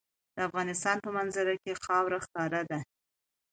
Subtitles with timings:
[0.35, 2.79] د افغانستان په منظره کې خاوره ښکاره ده.